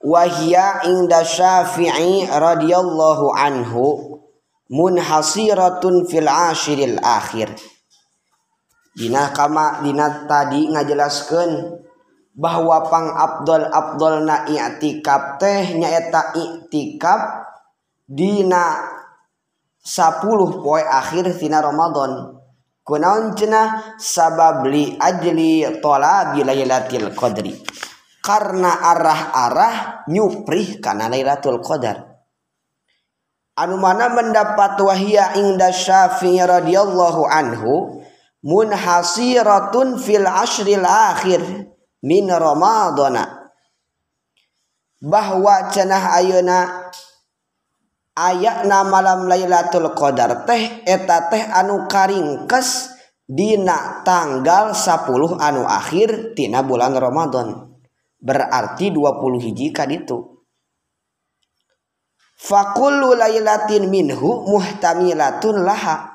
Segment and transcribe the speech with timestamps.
[0.00, 3.84] wahya inda Syafi'i radhiyallahu anhu
[4.70, 7.52] munhasiratun fil ashiril akhir.
[8.94, 11.78] Dina kama dina tadi ngajelaskeun
[12.34, 17.20] bahwa pang Abdul Abdul na i'tikaf teh nyaeta i'tikaf
[18.06, 18.78] dina
[19.82, 22.38] 10 poe akhir tina Ramadan.
[22.80, 23.94] Kunaon cenah?
[24.02, 27.54] Sabab li ajli talabi lailatul qadri.
[28.30, 32.22] karena arah-arah nyuprih karena Lailatul Qadar.
[33.58, 37.98] Anu mana mendapat wahia inda Syafi'i radhiyallahu anhu
[38.46, 41.42] munhasiratun fil ashril akhir
[42.06, 43.50] min Ramadana.
[45.02, 46.86] Bahwa cenah ayeuna
[48.14, 52.94] ayatna malam Lailatul Qadar teh eta teh anu karingkes
[53.26, 57.69] dina tanggal 10 anu akhir tina bulan Ramadan.
[58.20, 60.40] berarti 20 hiji kan itu
[62.40, 66.08] fakullu lailatin minhu muhtamilatun laha.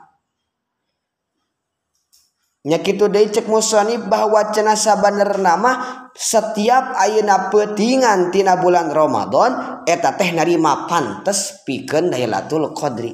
[2.66, 5.72] Nya kitu deui cek musonib bahwa cenah sabenerna nama
[6.17, 13.14] setiap ayeuna peutingan tina bulan Ramadan eta teh narima pantes pikeun Lailatul Qadri.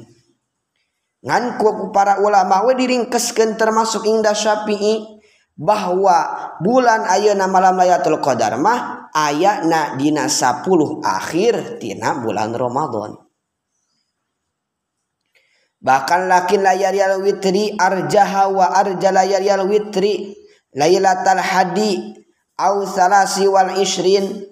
[1.20, 5.20] Ngan ku para ulama we diringkeskeun termasuk Indah Syafi'i.
[5.56, 6.16] bahwa
[6.64, 10.64] bulan Ayeuna malam Lailatul Qadar mah aya na dina 10
[11.04, 13.20] akhir tina bulan Ramadan.
[15.82, 20.30] Bahkan lakin layar yal witri arjaha wa arja layar yal witri
[20.72, 22.16] Lailatul Hadi
[22.62, 24.46] au salasi wal ishrin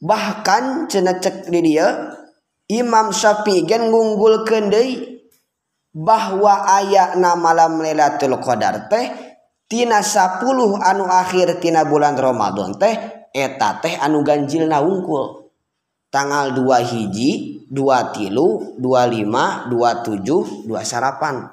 [0.00, 2.16] bahkan cenah cek di dia
[2.70, 5.20] Imam Syafi'i gen ngunggul deui
[5.90, 9.29] bahwa aya na malam Lailatul Qadar teh
[9.70, 10.42] tina 10
[10.82, 15.46] anu akhir tina bulan Romadhon teh eta teh anu ganjil naungkul.
[16.10, 17.30] Tanggal 2 hiji
[17.70, 21.46] 2 tilu 25 27 2 sarapan.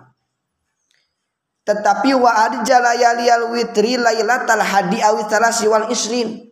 [1.62, 6.50] Tetapi wajalayal witri Lailatal Hadi awitasiwal Isrin.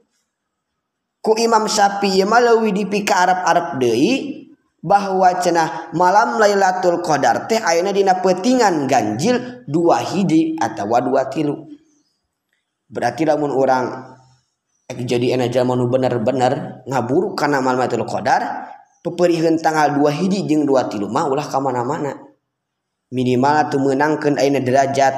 [1.18, 4.45] Ku Imam Syafi'i Malawi dipika Arab Arab deui
[4.86, 11.66] bahwa cenah malam Lailatul Qadar teh ayeuna dina petingan ganjil dua hiji atawa dua tilu.
[12.86, 14.14] Berarti lamun orang
[14.86, 18.70] jadi enak jalma nu bener-bener ngaburu karena Lailatul qadar
[19.02, 22.14] peperihan tanggal dua hiji jeng dua tilu mah ulah ka mana-mana.
[23.10, 25.14] Minimal tuh menangkan aina derajat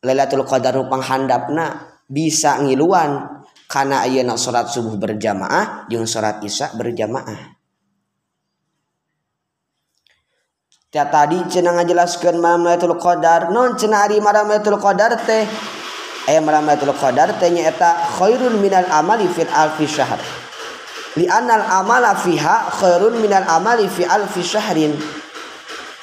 [0.00, 7.59] Lailatul Qadar rupang handapna bisa ngiluan karena ayeuna salat subuh berjamaah jeung salat isya berjamaah.
[10.90, 15.46] Ya tadi cenah ngajelaskeun malam Lailatul Qadar non ari malam Lailatul Qadar teh
[16.26, 20.18] aya malam Lailatul Qadar teh nyaeta khairun minal amali fil alfi syahr.
[21.14, 24.90] Li anal amala fiha khairun minal amali fi alfi syahrin.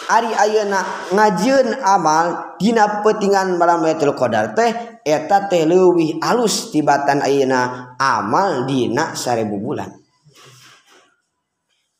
[0.08, 0.80] Ari ayeuna
[1.12, 8.64] ngajieun amal dina petingan malam Lailatul Qadar teh eta teh leuwih alus tibatan ayeuna amal
[8.64, 9.92] dina 1000 bulan.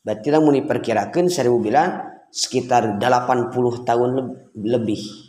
[0.00, 4.10] Berarti lamun diperkirakeun 1000 bulan sekitar 80 tahun
[4.54, 5.28] lebih.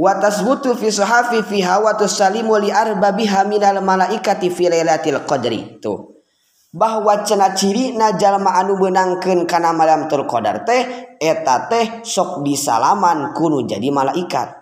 [0.00, 5.76] Wa tasbutu fi suhafi fiha wa tusallimu li arbabiha minal malaikati fi lailatul qadri.
[5.76, 6.24] Tuh.
[6.72, 12.46] Bahwa cenah ciri na jalma anu beunangkeun kana malam tul qadar teh eta teh sok
[12.46, 14.56] disalaman kuno jadi malaikat.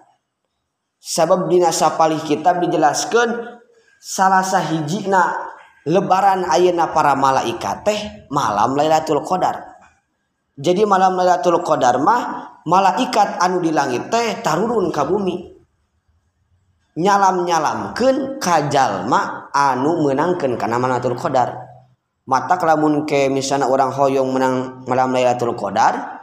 [0.98, 3.57] Sabab dina sapalih kitab dijelaskeun
[3.98, 5.34] salahsa hijjina
[5.86, 8.00] lebaran Ayeuna para malaikat teh
[8.30, 9.78] malam Lailatul Qadar.
[10.58, 12.22] Jadi malam Lailatul Qadar mah
[12.66, 15.58] malaikat anu di langit teh tarurun ka bumi.
[16.98, 21.66] Nyalam-nyalamken kajallma anu menangkan karena Lailatul Qadar.
[22.28, 26.20] Mata lamun ke misalnya orang hoyong menang malam Lailatul Qadar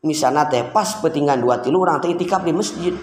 [0.00, 2.94] misalnya teh pas petingan dua tilu orang teh itikaf di masjid.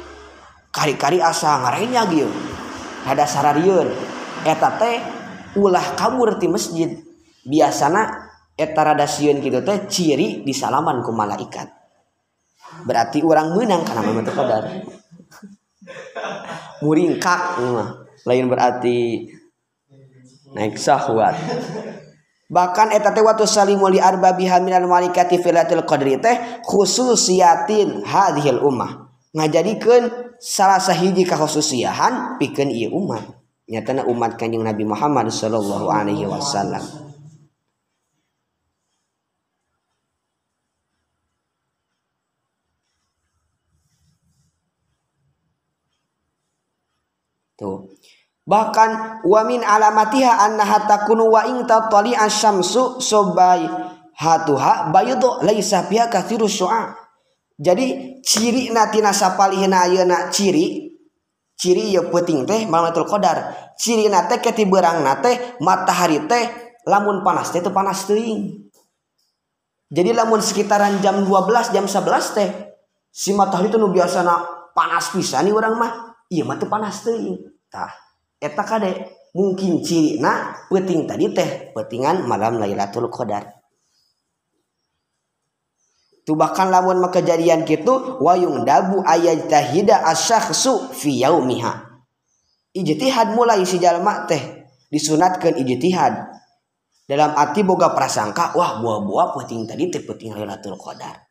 [0.67, 2.56] Kari-kari asa ngarenya gitu
[3.07, 3.87] ada sarariun
[4.43, 4.95] eta teh
[5.55, 6.91] ulah kabur di masjid.
[7.47, 8.27] Biasana
[8.59, 11.71] eta rada sieun kitu teh ciri disalaman ku malaikat.
[12.83, 14.63] Berarti orang menang karena memang terkadar
[16.83, 17.63] muringkak
[18.27, 19.31] lain berarti
[20.51, 21.39] naik sahwat.
[22.47, 28.59] Bahkan eta teh waktu salimu li arba biha minal malaikati filatil qadri teh khususiyatin hadhil
[28.67, 29.07] ummah.
[29.31, 33.25] Ngajadikeun salah sahiji kekhususiahan pikeun ieu umat.
[33.67, 37.07] Nyatana umat kanjeng Nabi Muhammad sallallahu alaihi wasallam.
[47.57, 47.89] Tuh.
[48.47, 53.67] Bahkan wamin alamatiha annaha takunu wa ing tatali asyamsu sobai
[54.15, 57.06] hatuha bayudu laisa biha kathirus syu'a.
[57.57, 60.93] jadi ciri natina sapalihna ayeuna ciri
[61.57, 63.73] ciri ieu peuting teh malamatul Qadar.
[63.73, 66.45] Ciri nate teh ketiberangna teh matahari teh
[66.85, 68.69] lamun panas teh itu panas teuing.
[69.89, 72.49] Jadi lamun sekitaran jam 12 jam 11 teh
[73.09, 75.91] si matahari itu nu biasana panas pisan nih orang mah
[76.29, 77.41] iya mah teu panas teuing.
[77.73, 77.89] Tah
[78.37, 79.17] eta kade?
[79.33, 83.56] Mungkin ciri na peting tadi teh petingan malam Lailatul Qadar.
[86.35, 92.03] Bahkan lamun kejadian gitu wayung dabu ayat tahida asyakhsu fi yaumiha.
[92.75, 96.35] Ijtihad mulai si jalma teh disunatkan ijtihad.
[97.07, 101.27] Dalam arti boga prasangka wah buah-buah peting tadi teh peting Lailatul Qadar.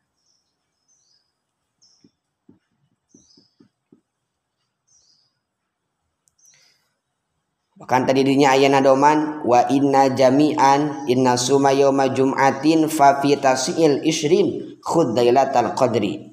[7.77, 14.01] Bahkan tadi dinya ayana doman wa inna jami'an inna suma yawma jum'atin fa fi tasil
[14.01, 16.31] isrin khud lailatal qadri.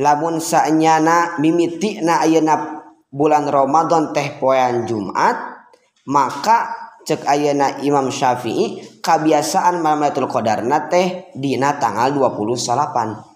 [0.00, 2.80] Lamun sa'nyana mimitikna ayana
[3.12, 5.36] bulan Ramadan teh poean Jumat
[6.08, 6.72] maka
[7.04, 13.30] cek ayana Imam Syafi'i kebiasaan malam Lailatul Qadarna teh dina tanggal 28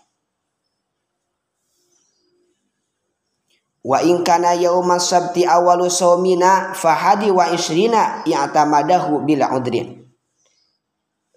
[3.84, 10.03] wa in kana yauma sabti awalu saumina fahadi wa isrina i'tamadahu bila udrin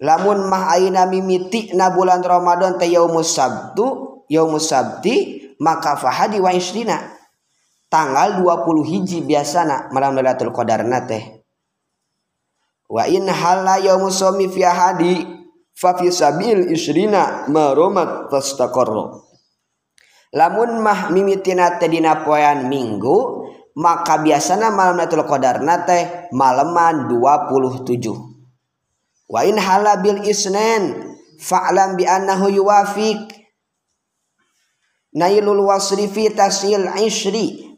[0.02, 6.54] lamun mah aina mimiti na bulan Ramadan teh yaumus sabtu yaumus sabti maka fahadi wa
[6.54, 7.18] isrina
[7.90, 11.42] tanggal 20 hiji biasana malam Lailatul Qadar teh.
[12.88, 15.26] Wa in halla yaumus saumi fi hadi
[15.74, 19.28] fa fi sabil isrina maromat fastaqarra
[20.38, 23.50] lamun mah mimitina teh dina poean minggu
[23.82, 25.58] maka biasana malam Lailatul Qadar
[25.90, 28.37] teh malaman 27
[29.28, 33.36] wa in hala bil isnen fa'lam bi annahu yuwafiq.
[35.18, 37.74] Nailul wasri fi tasil ishri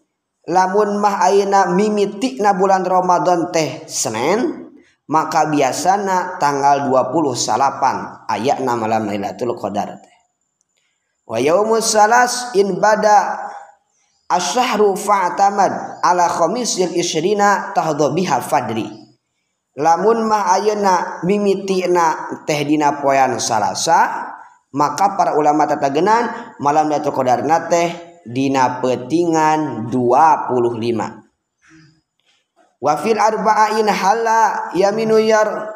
[0.50, 4.68] lamun mah ayeuna mimitikna bulan Ramadan teh Senin
[5.08, 10.18] maka biasana tanggal 28 ayatna malam Lailatul Qadar teh.
[11.24, 13.40] Wa yaumus salas in bada
[14.28, 18.99] asyahru fa'tamad ala khamisil isrina tahdhu biha fadri
[19.80, 24.28] lamun mah ayeuna mimitina teh dina poean salasa
[24.76, 31.24] maka para ulama tatagenan malam Lailatul Qadar teh dina petingan 25
[32.80, 35.72] wa fil arba'in hala yaminu yar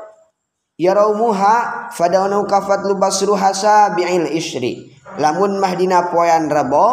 [0.78, 4.92] yaraumuha fadaunu kafat basru hasa bi'il isri.
[5.20, 6.90] Lamun mahdina poyan rebo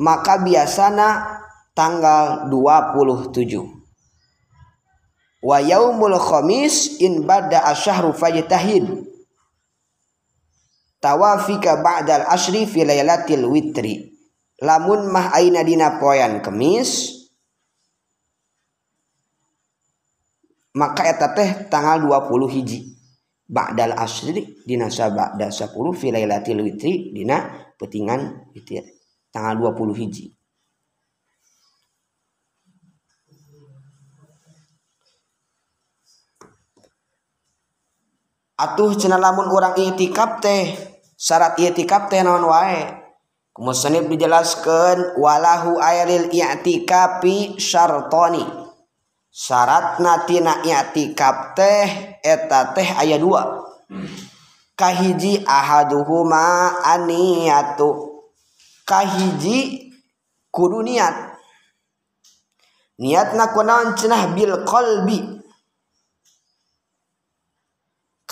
[0.00, 1.42] maka biasana
[1.76, 3.73] tanggal 27
[5.44, 8.88] wayaumulkhomis in bada asyahru fajtahid.
[11.04, 14.16] Tawafika ba'dal asri fi lailatil witri.
[14.64, 17.20] Lamun mah aina dina poyan kemis
[20.72, 22.80] maka eta teh tanggal 20 hiji.
[23.44, 28.88] Ba'dal asri dina sabada 10 fi lailatul witri dina petingan witir
[29.28, 30.32] tanggal 20 hiji
[38.54, 40.74] atuh cenah lamun urang itikaf teh
[41.18, 43.02] syarat itikaf teh naon wae?
[43.54, 48.42] Musanib dijelaskan walahu ayril i'tikafi syartoni.
[49.30, 53.62] Syarat natina i'tikaf teh eta teh aya dua.
[54.74, 58.14] Kahiji ahaduhuma aniyatu
[58.82, 59.90] kahiji
[60.50, 61.38] kudu niat.
[62.98, 65.43] Niatna kunaon cenah bil qalbi.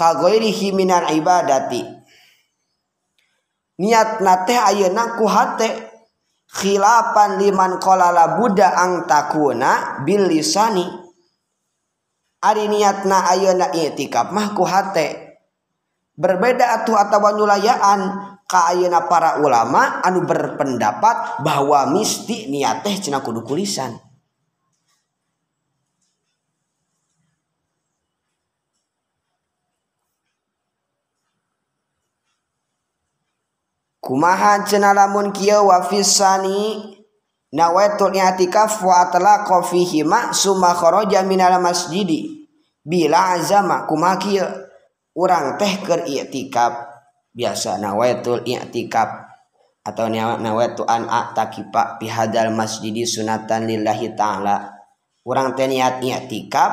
[0.03, 1.79] kagoirihi minal ibadati.
[3.79, 5.95] Niat nate ayeuna ku hate.
[6.53, 10.85] Khilapan liman qala buddha ang takuna bil lisani.
[12.43, 15.39] Ari niatna ayeuna itikaf mah ku hate.
[16.13, 18.01] Berbeda atuh atawa nyulayaan
[18.45, 23.97] ka ayeuna para ulama anu berpendapat bahwa misti niat teh cenah kudu kulisan.
[34.03, 36.91] kumaha cenah lamun kieu wa fisani
[37.55, 42.51] nawaitul i'tikaf wa atlaqa fihi ma summa kharaja minal masjidi.
[42.83, 44.49] Bila azama kumaha kieu?
[45.15, 46.91] Urang teh keur i'tikaf
[47.31, 49.31] biasa nawaitul i'tikaf
[49.87, 54.83] atau nawaitu an takipa bihadal masjidi sunatan lillahi ta'ala.
[55.23, 56.73] Urang teh niat i'tikaf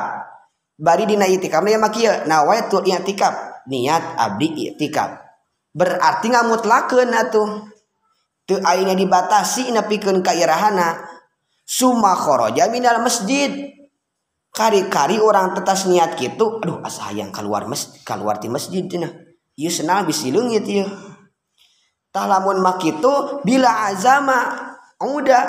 [0.74, 2.26] bari dina i'tikaf mah kieu?
[2.26, 5.29] Nawaitul i'tikaf niat abdi i'tikaf
[5.80, 7.72] berarti ngamutlakeun atuh.
[8.44, 11.00] Teu ayeuna dibatasi nepikeun ka irahana
[11.64, 13.72] summa kharaja minal masjid.
[14.50, 19.14] Kari-kari orang tetas niat gitu aduh asa hayang keluar mes keluar ti masjid cenah
[19.54, 20.90] ieu senal bisi leungit ieu.
[22.10, 25.44] Tah lamun makitu bila azama udah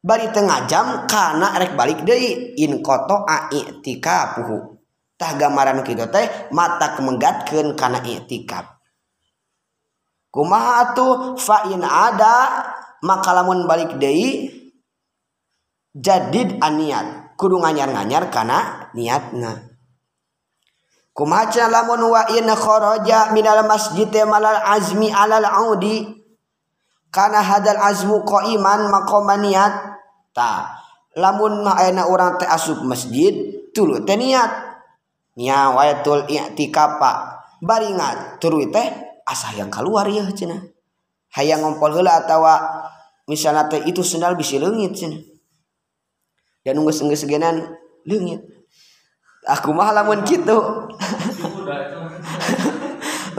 [0.00, 4.80] bari tengah jam karena rek balik deui in koto aitikapuhu
[5.20, 8.77] tah gambaran kitu teh mata kemenggatkeun kana itikaf.
[10.32, 11.36] Kumaha atuh?
[11.38, 12.64] Fa in ada
[13.04, 14.50] maka lamun balik deui
[15.94, 19.70] jadid aniat kudu nganyar-nganyar kana niatna.
[21.14, 26.06] Kumaca lamun wa in kharaja minal masjid malal azmi alal audi?
[27.10, 29.98] Kana hadal azmu qaiman maqaman niat.
[30.30, 30.78] Ta
[31.18, 33.34] lamun ayeuna urang teh asup masjid
[33.74, 34.50] tulu teh niat.
[35.38, 40.56] Nya wayatul i'tikafa baringat tuluy teh asah yang keluar ya cina
[41.36, 42.56] hayang ngompol heula atawa
[43.28, 45.20] misalnya teh itu sendal bisa leungit cina
[46.68, 47.56] dan nunggu nunggu segenan
[48.04, 48.44] leungit.
[49.48, 50.52] Aku mah lamun gitu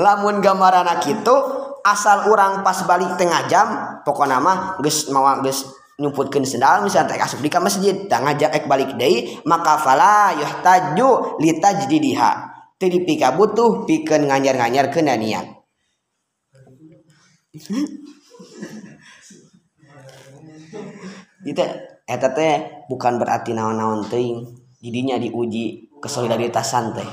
[0.04, 1.36] lamun gambarana gitu
[1.86, 3.68] asal orang pas balik tengah jam
[4.02, 5.70] pokok mah geus mawa geus
[6.02, 11.38] nyumputkan sendal misalnya teh asup di masjid tak ngajak ek balik deui maka fala yuhtaju
[11.38, 12.50] litajdidiha.
[12.80, 15.59] Teu dipika butuh pikeun nganyar-nganyar ke niat.
[21.50, 21.66] Itu
[22.06, 24.46] eta teh bukan berarti naon-naon teuing
[24.82, 27.10] jadinya diuji kesolidaritasan teh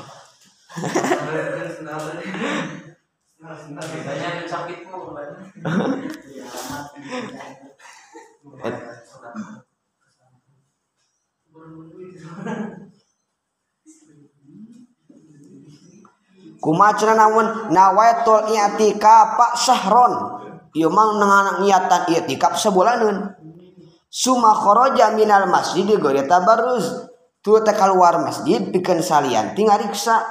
[16.67, 20.43] kumacana namun nawaitul i'tikaf syahron.
[20.75, 23.39] Ieu mah niatan i'tikaf sebulanan
[24.11, 27.07] summa kharaja minal masjid gori tabarruz.
[27.39, 30.27] Tu teh keluar masjid pikeun salian tingariksa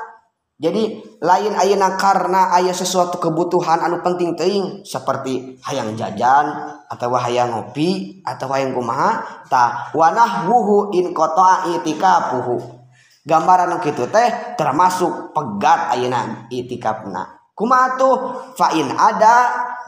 [0.56, 6.48] jadi lain ayeuna karena aya sesuatu kebutuhan anu penting teuing seperti hayang jajan
[6.88, 9.20] atau hayang ngopi atau hayang kumaha
[9.52, 12.85] ta wanahwuhu in qata'a i'tikafuhu
[13.26, 17.42] gambaran kitu teh termasuk pegat ayeuna itikafna.
[17.58, 18.16] Kumaha tuh?
[18.54, 19.36] Fa in ada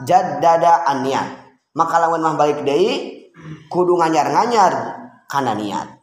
[0.02, 3.30] jaddada aniat maka lawan mah balik deui
[3.70, 4.74] kudu nganyar-nganyar
[5.30, 6.02] kana niat.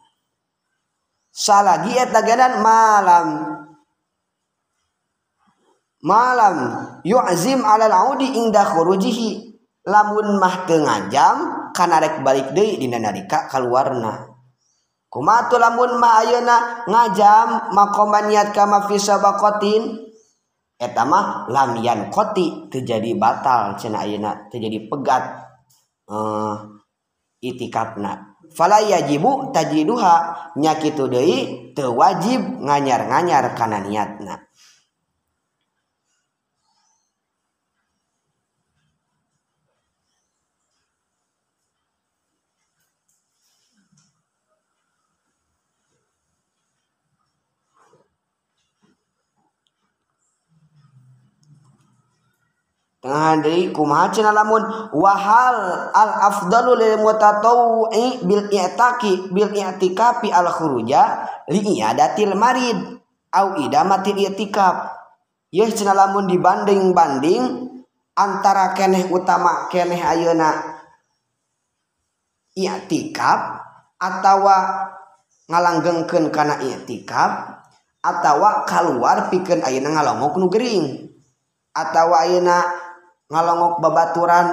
[1.34, 2.22] Salagi eta
[2.62, 3.28] malam.
[6.04, 6.56] Malam
[7.02, 9.50] yu'zim alal audi inda khurujihi.
[9.84, 11.36] Lamun mah teu ngajam
[11.74, 14.33] kana rek balik deui dina nalika kaluarna
[15.14, 20.10] kumatu lamun ma ayeuna ngajam makoman niat kama fi sabaqatin
[20.74, 25.22] eta mah lam yan qati teu jadi batal cenah ayeuna teu jadi pegat
[26.10, 26.58] eh, uh,
[27.38, 30.16] itikafna fala yajibu tajiduha
[30.58, 34.43] nya kitu deui teu wajib nganyar-nganyar kana niatna.
[53.04, 54.64] Tengah kumaha cenah lamun?
[54.96, 62.96] Wahal al afdalu lil mutatawwi bil i'taki bil i'tikafi al khuruja li i'adatil marid
[63.28, 64.88] au idamatil i'tikaf.
[65.52, 67.76] Yeuh cenah lamun dibanding-banding
[68.16, 70.80] antara keneh utama keneh ayeuna
[72.56, 73.40] i'tikaf
[74.00, 74.56] atawa
[75.52, 77.60] ngalanggengkeun kana i'tikaf
[78.00, 81.12] atawa keluar pikeun ayeuna ngalongok nu gering
[81.76, 82.83] atawa ayeuna
[83.28, 84.46] ngalongok babaturan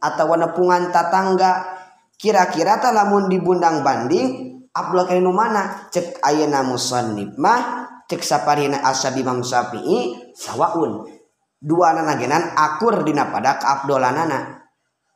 [0.00, 1.74] atau nepungan tatangga.
[2.14, 8.86] Kira-kira tak lamun di bundang banding Abdullah kainu mana cek ayana musonib mah cek saparina
[8.86, 11.10] asabi imam syafi'i sawaun.
[11.58, 14.64] Dua nanagenan akur dina pada keabdolanana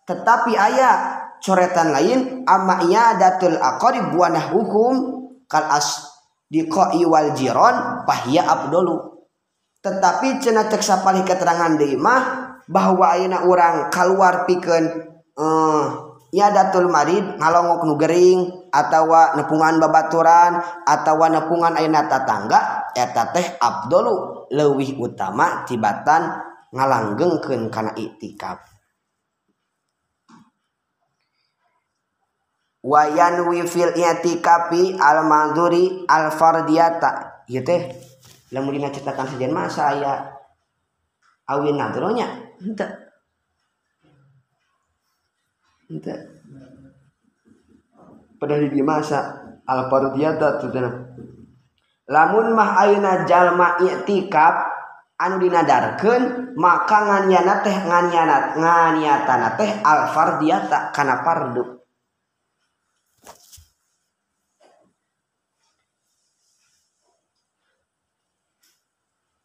[0.08, 2.80] tetapi ayah coretan lain ama
[3.20, 4.94] datul aqrib wa hukum
[5.44, 6.16] kal as
[6.48, 9.20] diqai wal jiron pahya abdolu.
[9.84, 14.84] Tetapi cenah cek sapali keterangan deui mah bahwa ayeuna orang keluar pikeun
[15.40, 15.86] eh
[16.28, 23.56] ya datul marid ngalongok nu gering atawa nepungan babaturan atawa nepungan ayeuna tatangga eta teh
[23.56, 26.28] abdulu leuwih utama tibatan
[26.76, 28.60] ngalanggengkeun kana iktikaf
[32.84, 37.88] wayan wifil i'tikafi al manduri al fardiyata ieu teh
[38.52, 40.37] lamun dina cetakan sejen mah saya
[41.48, 42.28] awin nadronya.
[42.60, 43.08] Henteu
[45.88, 46.20] henteu
[48.36, 50.70] padahal di masa al fardiyata teh
[52.08, 54.54] lamun mah ayeuna jalma i'tikaf
[55.16, 61.77] anu dinadarkeun maka nganiana teh nganiana nganiatana teh al fardiyata kana fardu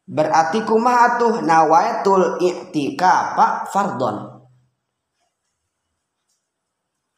[0.03, 4.31] berarti kumaha tuh nawaitul i'tikafa fardon.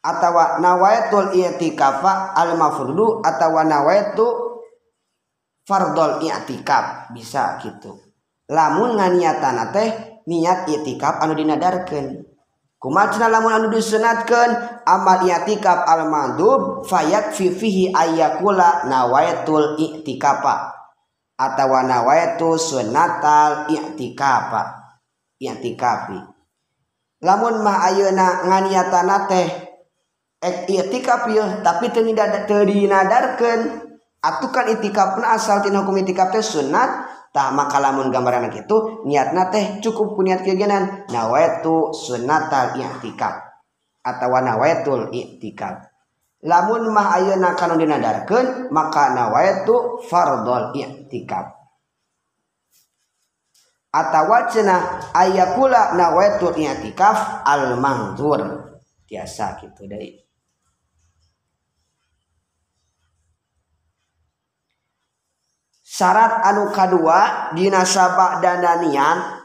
[0.06, 4.26] Atau nawaitul i'tikafa al mafrudu atau nawaitu
[5.66, 7.10] fardol i'tikaf.
[7.10, 7.98] Bisa gitu.
[8.46, 12.22] Lamun nganiatan teh niat i'tikaf anu dinadarkeun.
[12.78, 14.50] Kumaha lamun anu disunatkeun?
[14.86, 20.75] Amal i'tikaf al mandub fayak fihi ayyakula nawaitul i'tikafa
[21.36, 24.62] atawa nawaitu sunatal i'tikafa
[25.36, 26.16] i'tikafi
[27.20, 29.48] lamun mah ayeuna nganiatana teh
[30.68, 32.04] i'tikaf yeuh tapi teu
[32.64, 33.60] dinadarkeun
[34.20, 39.80] atukan itikafna asal tina hukum itikaf teh sunnat tah maka lamun gambaran kitu niatna teh
[39.84, 40.56] cukup ku niat kieu
[41.12, 43.44] nawaitu sunatal i'tikaf
[44.00, 45.95] atawa nawaitul i'tikaf
[46.44, 51.56] lamun mah ayeuna kana dinadarkeun maka nawaitu fardhol i'tikaf
[53.96, 58.66] atawa cenah aya pula nawaitu i'tikaf al manzur
[59.06, 60.26] biasa gitu deui.
[65.80, 69.40] Syarat anu kadua dina sabak dananian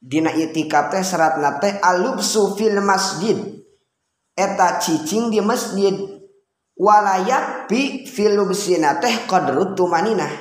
[0.00, 3.36] dina itikaf teh syaratna teh alubsu fil masjid.
[4.32, 5.92] Eta cicing di masjid.
[6.80, 10.32] Walayak bi filubsina teh qadru tumaninah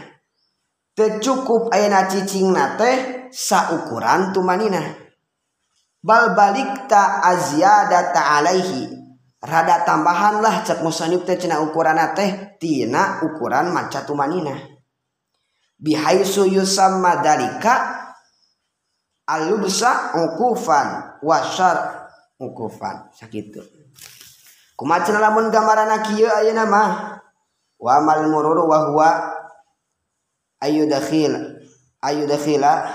[0.96, 4.96] tecukup ayeuna cicing teh saukuran tumaninah
[6.00, 8.96] bal balik ta azyadata alaihi.
[9.40, 14.80] Rada tambahan lah cek musanib teh cina ukuran teh tina ukuran maca tumaninah
[15.80, 18.04] bihaisu yusamma dalika
[19.24, 23.64] alubsa ukufan wasyar ukufan sakitu
[24.80, 26.90] kumacen lamun gambarana kieu ayeuna mah
[27.84, 29.10] wa mal murur wa huwa
[30.64, 31.60] ayu dakhil
[32.00, 32.88] ayu dakhila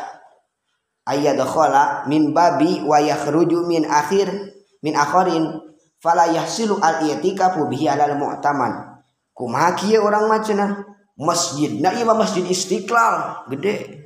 [1.04, 4.32] ayya dakhala min babi wa yakhruju min akhir
[4.80, 5.60] min akhirin
[6.00, 9.00] fala yahsilu al i'tikafu bihi alal mu'taman.
[9.32, 10.84] Kumaha kieu urang mah cenah?
[11.16, 14.04] Masjid na ieu mah masjid istiqlal gede.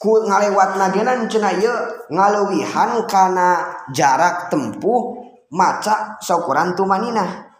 [0.00, 1.74] Ku ngalewat nagenan cenah ieu
[2.12, 5.19] ngaleuwihan kana jarak tempuh
[5.50, 7.50] maca syukuran tumanina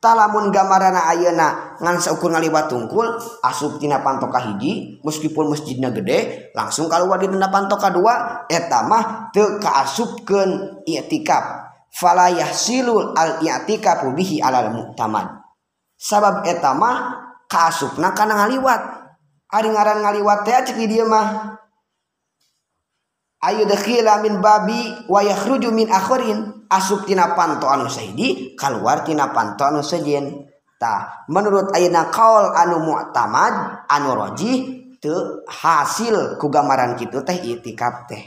[0.00, 3.04] lamun gambarana ayeuna ngan saukur ngaliwat tungkul
[3.44, 9.28] asup tina pantoka hiji meskipun masjidnya gede langsung kaluar di dina pantoka dua eta mah
[9.28, 11.68] teu kaasupkeun i'tikaf.
[11.90, 15.26] Fala yahsilul al i'tikafu bihi alal mu'tamad.
[16.00, 16.96] Sabab eta mah
[17.44, 18.82] kaasupna kana ngaliwat.
[19.50, 21.58] Ari ngaran ngaliwat teh cek di dieu mah.
[23.40, 29.32] Ayu dakhila min babi wa yakhruju min akhirin asup tina panto anu sahidi keluar tina
[29.32, 30.46] panto anu sejen.
[30.80, 34.52] Ta menurut ayeuna kaul anu mu'tamad anu roji
[34.96, 38.24] teu hasil ku gambaran kitu teh itikaf teh.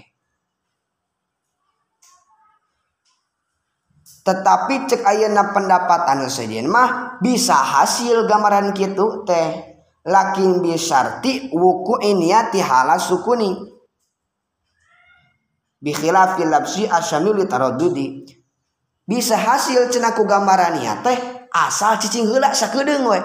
[4.21, 9.73] Tetapi cek ayeuna pendapat anu sejen mah bisa hasil gambaran kitu teh.
[10.04, 13.73] Lakin bisarti wuku niati hala sukuni
[15.84, 18.24] bikhilafil labsi asyamil taraddudi.
[19.04, 21.17] Bisa hasil cenaku gambaran niat teh
[21.52, 23.19] asal cicing heula sakedeung we.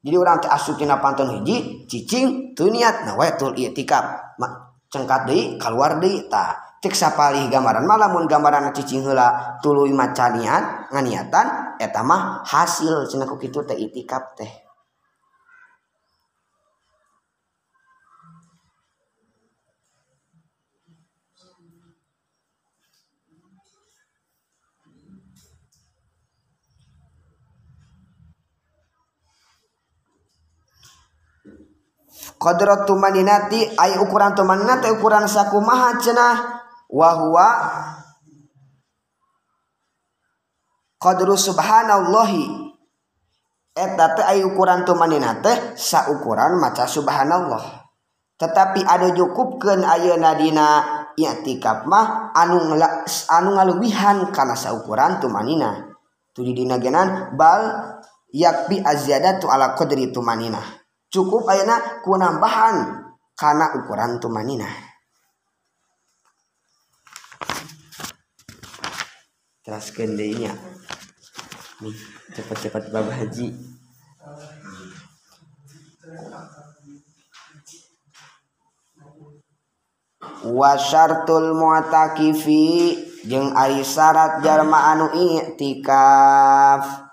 [0.00, 4.32] Jadi urang teh asup tina panton hiji cicing teu niat na we tul i'tikaf.
[4.88, 10.32] Cengkat deui keluar deui tah cek sapalih gambaran mah lamun gambaran cicing heula tuluy maca
[10.32, 14.69] niat nganiatan eta mah hasil cenaku kitu teh i'tikaf teh.
[32.40, 36.36] Qadrat tumaninati ay ukuran tumanina teh ukuran sakumaha cenah
[36.88, 37.48] wa huwa
[40.96, 42.72] qadru subhanallahi.
[43.76, 47.84] Eta teh ay ukuran tumanina teh saukuran maca subhanallah.
[48.40, 50.68] Tetapi ada cukupkeun ayeuna dina
[51.20, 52.72] i'tikaf mah anu
[53.28, 55.92] anu ngaluwihan kana saukuran tumanina.
[56.32, 58.00] Tuluy dina genan bal
[58.32, 60.79] yakbi aziyadatu ala qadri tumaninah.
[61.10, 64.70] cukup ayana kunambahan karena ukuran tumanina
[69.60, 70.54] terus kendenya
[71.80, 71.96] nih
[72.36, 73.48] cepat-cepat bab haji.
[80.40, 82.96] Wasyartul muatakifi
[83.28, 87.09] jeng ari syarat jarma anu i'tikaf.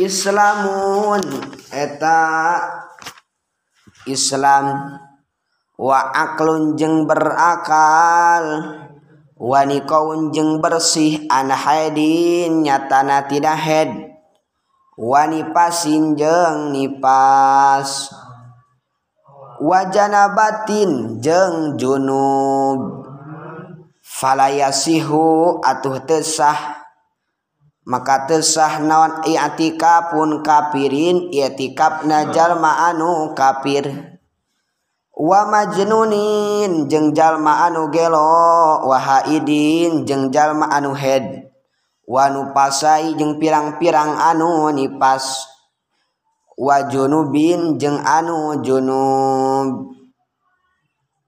[0.00, 1.20] Islamun.
[1.68, 2.20] Eta
[4.08, 4.96] Islam.
[5.76, 8.44] Wa aklun jeung berakal.
[9.36, 13.90] Wa nikaun jeung bersih an haidin nyatana tidak head
[15.00, 18.12] wa nipasin jeung nipas.
[19.60, 23.00] Wajana batin jeng junub.
[24.04, 26.79] Falayasihu atuh tesah
[27.90, 34.14] maka tesah naon iatika pun kafirin iatikab jalma anu kafir
[35.18, 41.50] wa majnunin jeung jalma anu gelo wa haidin jeung jalma anu head.
[42.10, 45.46] Wa nupasai jeung pirang-pirang anu nipas.
[46.58, 49.94] Wajunubin jeung anu junub.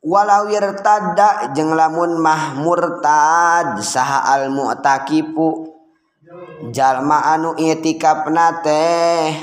[0.02, 0.50] Walau
[0.82, 5.71] tada jeung lamun mah murtad saha al mu'takifu
[6.70, 9.34] jalma anu itikafna teh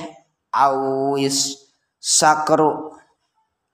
[0.52, 1.58] awis
[2.00, 2.96] sakru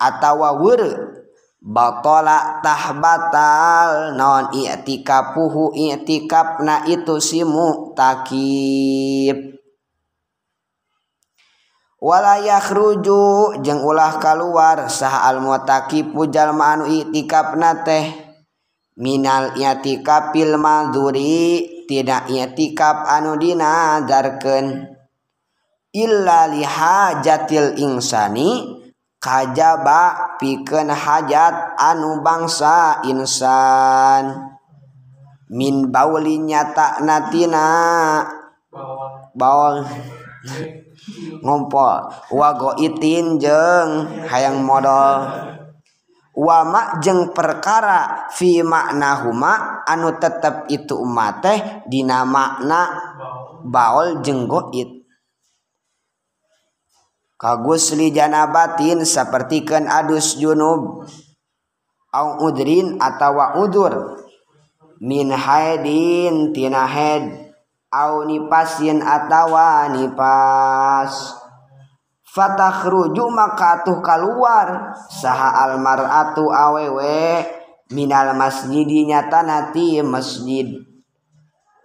[0.01, 1.25] atawa weureu
[1.61, 9.37] batala tah batal non i'tikafuhu i'tikafna itu si muktakib
[12.05, 18.25] wala yakhruju jeung ulah kaluar sah al mutakibu jalma anu i'tikafna teh.
[18.95, 21.74] Minal i'tikafil madzuri.
[21.87, 24.95] tidaknya tikap anu dinadarkan
[25.95, 28.83] Illa lihajatil insani
[29.23, 34.51] kajaba piken hajat anu bangsa insan.
[35.47, 37.63] Min bauli nyata natina
[39.31, 39.87] bawang
[41.39, 43.89] ngompol wago itin jeng
[44.27, 45.31] hayang modal
[46.35, 52.91] wama jeng perkara fi makna huma anu tetep itu umat teh dina makna
[53.63, 55.07] baol jeng goit
[57.39, 61.07] kagus li janabatin sapertikeun adus junub
[62.15, 64.23] au udrin atawa udur.
[65.03, 67.51] Min haidin tina haid
[67.91, 71.35] au nipasin atawa nipas
[72.35, 77.47] fatakhruju maka tuh keluar saha almaratu awewe
[77.95, 80.67] minal masjidi nyata nati masjid.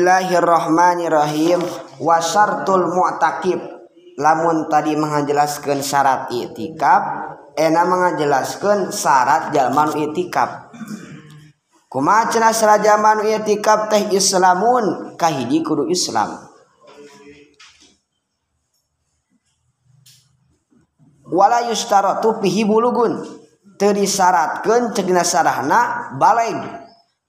[0.00, 1.60] Bismillahirrahmanirrahim.
[2.00, 3.60] Wasartul mu'takib
[4.16, 10.72] lamun tadi mengajelaskan syarat itikaf ena mengajelaskan syarat jalman itikaf
[11.92, 16.48] kumaha cenah syarat jalman itikaf teh islamun kahiji kudu islam.
[21.28, 23.20] Wala yustaratu fihi bulugun.
[23.76, 26.56] Teu disyaratkeun ceuk sarahna baleg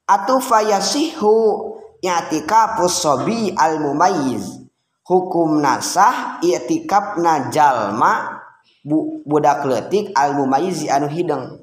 [0.08, 4.66] atuh fayasihu i'tikafus sobi al mumayyiz.
[5.06, 8.42] Hukum nasah i'tikaf najalma
[8.86, 11.62] bu, budak leutik al mumayyiz anu hideung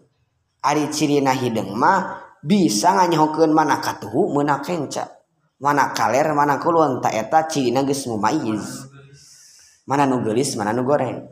[0.62, 5.18] ari cirina hideung mah bisa nganyahukeun mana katuhu meuna kenca.
[5.58, 8.86] Mana kaler mana kulon ta eta cirina geus mumayyiz.
[9.90, 11.26] Mana nu geulis mana nu goreng.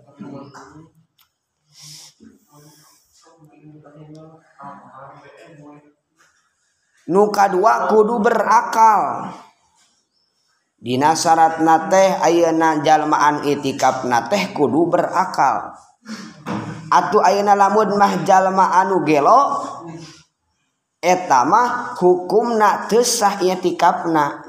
[7.06, 9.30] nuka dua kudu berakal.
[10.76, 15.74] Dina syarat nateh ayeuna jalmaan itikaf nateh kudu berakal.
[16.86, 19.66] Atuh ayeuna lamun mah jalma anu gelo
[21.02, 24.46] eta mah hukumna teu sah itikafna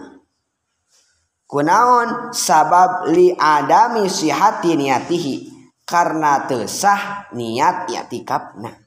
[1.50, 2.30] kunaon?
[2.36, 5.36] Sabab li adami sihati niatihi
[5.88, 8.87] karena teu sah niat itikafna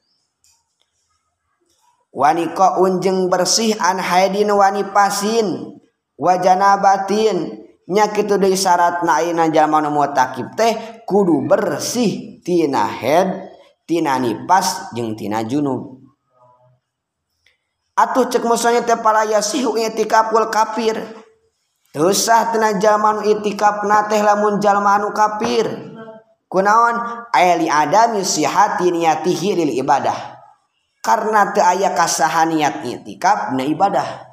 [2.11, 5.79] Waniko unjeng bersih an haidin wani pasin
[6.19, 7.63] wajana batin.
[7.91, 13.51] Nyakit dari syarat naina zaman mutakib teh kudu bersih tina head
[13.83, 15.99] tina nipas jeng tina junub.
[17.99, 21.03] Atuh cek musuhnya teh palaya yasihu itikapul kafir.
[21.91, 25.67] Tusah tina zaman itikap nateh lamun jalma anu kafir.
[26.47, 27.27] Kunaon?
[27.35, 30.40] Ayali adami sihati niatihi lil ibadah.
[31.01, 34.29] karena teu aya kasahan niat itikaf na ibadah.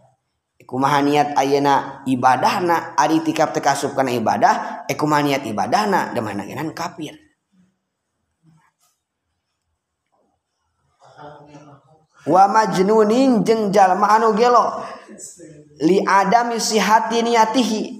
[0.68, 6.20] Kumaha niat ayeuna ibadahna ari itikaf teu kasup kana ibadah e kumaha niat ibadahna da
[6.20, 7.16] mana genan kafir.
[12.28, 14.84] Wa majnunin jeung jalma anu gelo
[15.80, 17.96] li adami sihati niatihi.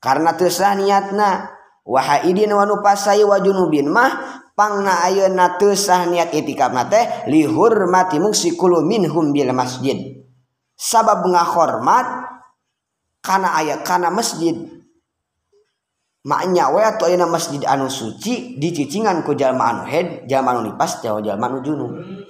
[0.00, 1.52] Karena teu sah niatna
[1.84, 7.44] wa haidin wa nupasai wa junubin mah pangna ayeuna teu sah niat itikafna teh li
[7.46, 10.24] hurmati mungsikulu minhum bil masjid.
[10.74, 12.06] Sabab ngahormat
[13.22, 14.54] kana aya kana masjid.
[16.24, 21.04] Maknya we atuh ayeuna masjid anu suci dicicingan ku jalma anu head jalma anu lipas
[21.04, 21.92] jawa jalma anu junub.
[22.00, 22.24] Gitu.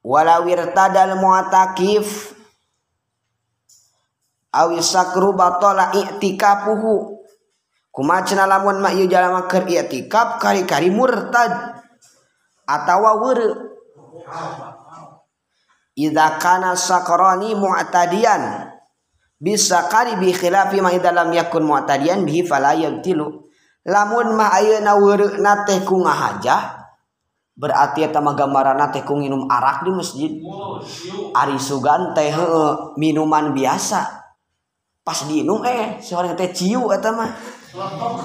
[0.00, 2.34] wala wirtadal mu'takif
[4.50, 7.19] awi sakru batala i'tikafuhu.
[7.90, 11.82] kumacna lamun mak ieu jalma keur i'tikaf kari-kari murtad
[12.66, 13.54] atawa weureu.
[15.98, 18.72] Idza kana sakrani mu'tadiyan
[19.36, 23.50] bisa kari bi khilafi ma dalam lam yakun mu'tadiyan bihi fala yabtilu.
[23.84, 26.78] Lamun mah ayeuna weureuna teh ku ngahajah
[27.56, 30.32] berarti eta mah gambaranna teh ku nginum arak di masjid.
[31.34, 32.32] Ari sugan teh
[32.96, 34.00] minuman biasa.
[35.02, 37.59] Pas diinum eh seorang teh ciu eta mah.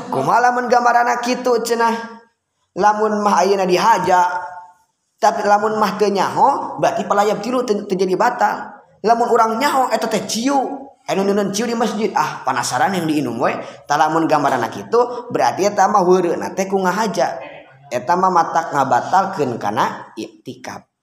[0.09, 2.23] kumalamun gambarana kitu cenah.
[2.75, 4.43] Lamun mah ayeuna dihaja
[5.15, 10.27] tapi lamun mah teu nyaho berarti pelayap tilu terjadi batal lamun urang nyaho eta teh
[10.27, 10.83] ciu.
[11.05, 12.09] Anu nunun ciu di masjid.
[12.17, 13.53] Ah penasaran yang diinum we.
[13.87, 17.39] Talamun lamun gambaranna kitu berarti eta mah heureuna teh ku ngahaja.
[17.93, 20.94] Eta mah matak ngabatalkeun kana iktikaf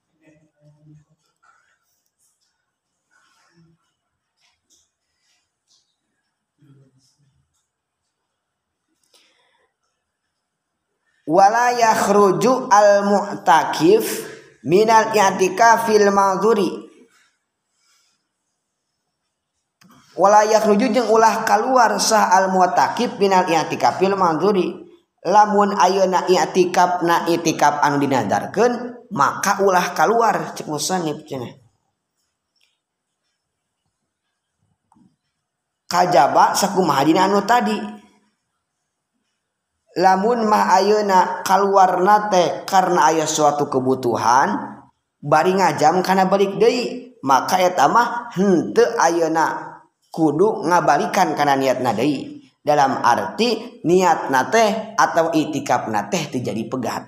[11.23, 14.03] wala yakhruju al mu'takif
[14.67, 16.83] minal i'tikafil ma'dzuri
[20.13, 24.83] walayakhruju jeung ulah keluar sah al mu'takif minal i'tikafil ma'dzuri
[25.23, 31.53] lamun ayeuna i'tikaf na i'tikaf anu dinadarkeun maka ulah keluar cek musannif cenah.
[35.85, 38.02] Kajaba sakumaha dina anu tadi.
[39.97, 44.81] Lamun mah ayeuna keluar nate karena ayah suatu kebutuhan
[45.21, 49.73] bari ngajam karena balik deui maka eta mah henteu ayeuna
[50.13, 52.45] kudu ngabalikan karena niat deui.
[52.63, 57.03] Dalam arti niat nate atau itikaf nate terjadi pegat.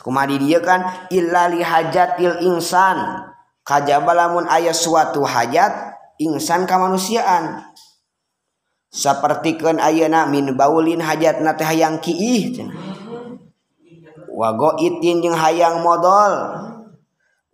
[0.00, 3.26] Kumadi dia kan illa li hajatil insan.
[3.66, 7.66] Kajaba lamun aya suatu hajat insan kemanusiaan
[8.96, 12.64] sepertikan ayeuna min baulin hajatna teh hayang kiih
[14.32, 16.64] wa goitin jeung hayang modal.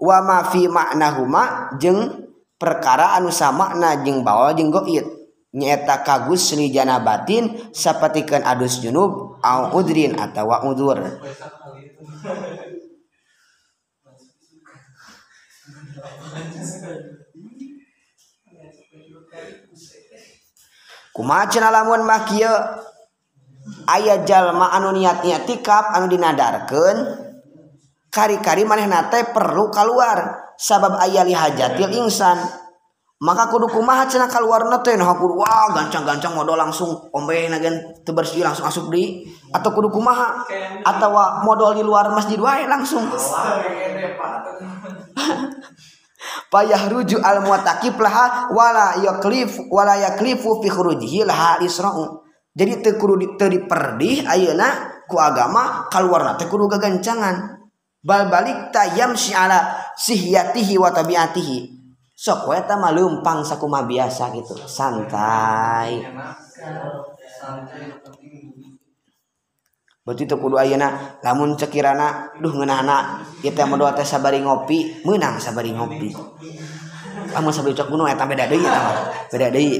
[0.02, 2.26] Wa ma fi maknahuma jeung
[2.58, 5.06] perkara anu samakna jeung baul jeung goit.
[5.52, 10.98] Nyaeta kagus li janabatin sapertikeun adus junub au udrin atawa udur.
[21.14, 22.56] kumacen lamun mah kieu?
[23.86, 26.98] Aya jalma anu niat-niat tikap anu dinadarkeun.
[28.12, 32.62] Kari-kari manehna teh perlu keluar sabab aya li hajatil insan
[33.22, 34.98] maka kudu kumaha cenah kaluarna teh?
[34.98, 39.22] Nah kudu wah gancang-gancang modal langsung ombe nagen teu bersih langsung asup di.
[39.54, 40.42] Atau kudu kumaha?
[40.82, 43.06] Atawa modal di luar masjid wae langsung.
[46.50, 52.22] payah ruju al muatakib laha wala yaklif wala yaklifu fi khurujihi laha isra'u.
[52.52, 57.64] Jadi teu kudu teu diperdih ayeuna ku agama kaluarna teh kudu gagancangan.
[58.02, 61.80] Bal balik tayam si ala sihyatihi wa tabiatihi.
[62.12, 64.54] Sok we eta mah leumpang sakumaha biasa gitu.
[64.66, 66.02] Santai.
[70.02, 75.38] Berarti itu kudu ayeuna lamun cekirana duh ngeunahna ieu teh modoh teh sabari ngopi meunang
[75.38, 76.10] sabari ngopi.
[77.30, 78.82] Lamun sabari cok gunung eta beda deui eta
[79.30, 79.78] beda deui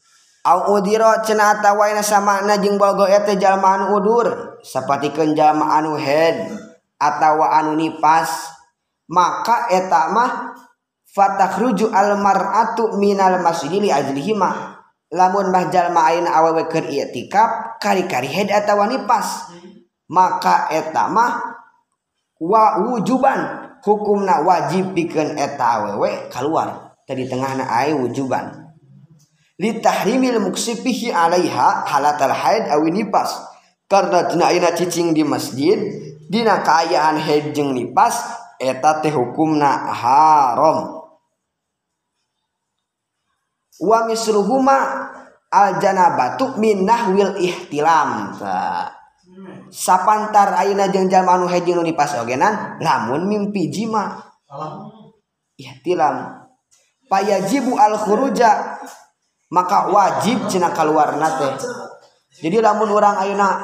[0.46, 6.54] udiro cenatawa sama jeung bogo ete jalmaan udur sepertiken jalma anu head
[7.02, 8.54] atawa anu nipas
[9.10, 10.54] maka eta mah
[11.10, 14.78] fatahruju almar'atu minal masjidili ajlihima
[15.10, 19.50] lamun mah jalma ayeuna awewe keur i'tikaf kari-kari head atawa nipas
[20.14, 21.42] maka eta mah
[22.38, 28.65] wa wujuban hukumna wajib pikeun eta awewe keluar tadi tengahna ay wujuban.
[29.56, 33.40] litahrimil muksifihi alaiha halatal haid awi nifas
[33.88, 35.80] karena dina ayeuna cicing di masjid
[36.28, 38.20] dina kaayaan haid jeung nifas
[38.60, 41.08] eta teh hukumna haram.
[43.76, 45.12] Wa misruhuma
[45.52, 48.36] al janabatu min nahwil ihtilam.
[49.72, 54.20] Sapantar ayeuna jeung jalma anu haid jeung nifas ogenan lamun mimpi jima.
[55.56, 56.44] Ihtilam.
[57.08, 58.82] Payajibu al khuruja.
[59.56, 61.56] maka wajib Cina keluar nate
[62.44, 63.64] jadi lamun orang ayuna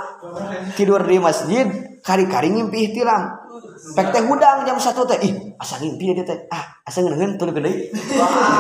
[0.79, 1.67] tidur di masjid
[1.99, 3.41] kari-kari ngimpi ihtilam
[3.81, 6.37] Pek teh hudang jam satu teh ih asa ngimpi dia teh.
[6.53, 7.89] Ah asa ngeungeun tuh gede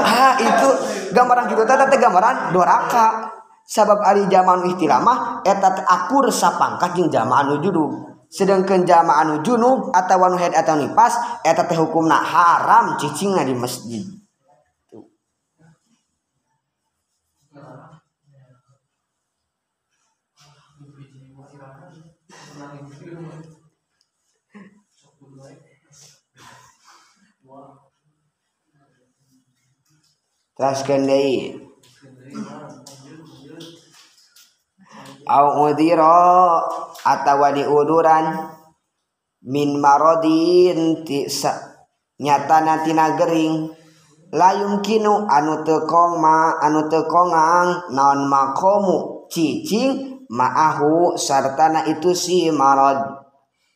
[0.01, 0.69] ah itu
[1.13, 3.29] gambaran gitu teh teh gambaran doraka
[3.61, 7.93] sabab ari zaman ihtilamah eta teh akur sapangkat jeung jamaan nu judug
[8.33, 11.13] sedangkan jamaan nu junub atawa nu head atawa nipas
[11.45, 14.01] eta teh hukumna haram cicingna di masjid.
[30.57, 31.55] Trascendei.
[35.31, 36.59] Au udhira
[37.07, 38.51] atawa diuduran
[39.47, 41.53] min marodin tisa
[42.19, 43.71] nyatana tina gering
[44.31, 53.27] layung kinu anu tekong ma anu tekongang non makomu cicing maahu sartana itu si marod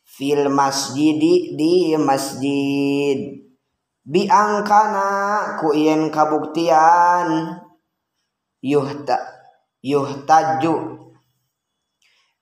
[0.06, 3.45] fil masjidi di masjid
[4.06, 5.08] biangkana
[5.74, 7.58] yen kabuktian.
[8.62, 9.18] Yuhta
[9.82, 10.74] yuhtaju.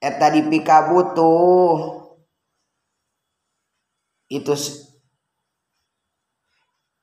[0.05, 2.05] Eta dipika butuh
[4.29, 4.53] itu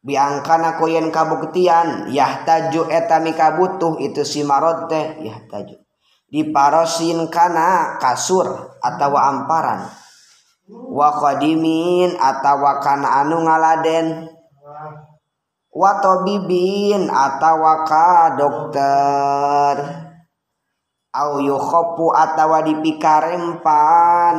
[0.02, 5.82] biangkana yen kabuktian yahtaju eta mika butuh itu si marot teh yahtaju.
[6.32, 9.92] Diparosin kana kasur atau amparan.
[10.72, 14.31] Wa qadimin atawa kana anu ngaladen.
[15.72, 19.76] watobibin atawa ka dokter.
[21.12, 24.38] Au yukhopu atawa dipikarempan.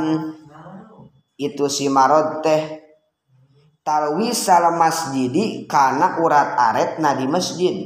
[1.37, 2.81] Itu si marot teh.
[3.83, 7.83] Talwisal masjidi kana urat aret na di masjid.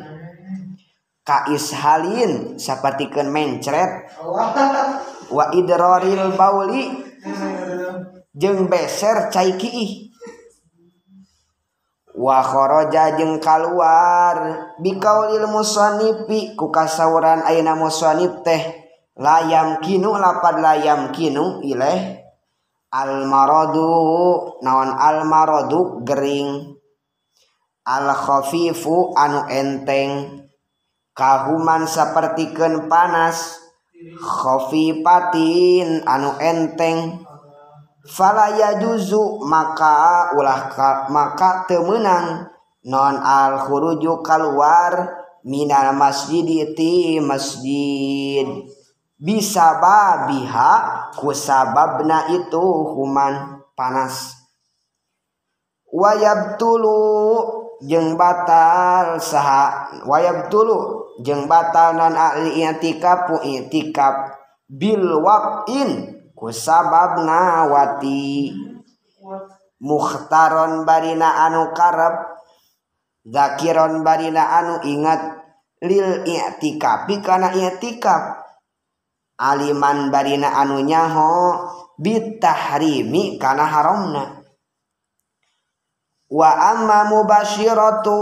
[1.26, 4.12] Ka ishalin sapertikeun mencret.
[5.32, 7.03] Wa idroril bauli.
[8.36, 10.05] Jeung beser cai kiih.
[12.17, 14.73] wakhoroja jeung kaluar.
[14.81, 18.89] Bikaulil musonipi ku kasauran ayeuna musonib teh.
[19.17, 22.25] Layam kinu lapad layam kinu ileh.
[22.93, 23.93] Almaradu
[24.64, 26.01] naon almaradu?
[26.09, 26.81] Gering.
[27.85, 30.43] Al-khafifu anu enteng.
[31.12, 33.61] Kahuman sapertikeun panas.
[34.21, 37.26] Khafifatin anu enteng.
[38.11, 40.70] Falaya juzu maka ulah
[41.11, 42.50] maka temenang.
[42.86, 48.46] Non al khuruju keluar minal masjid ti masjid.
[49.18, 50.72] Bisa babiha
[51.18, 54.38] kusababna itu human panas.
[55.90, 57.02] Wayab tulu
[57.82, 64.36] jeng batal saha wayab tulu jeng batal non ahli i'tikaf i'tikaf.
[64.70, 68.53] Bil waqin kusababna wati
[69.80, 72.37] mukhtaron barina anu karep.
[73.26, 75.43] Zakiron barina anu ingat.
[75.82, 78.45] Lil i'tikapi kana i'tikaf.
[79.41, 81.32] Aliman barina anu nyaho.
[81.97, 84.45] Bitahrimi kana haramna
[86.28, 88.20] wa amma mubashiratu.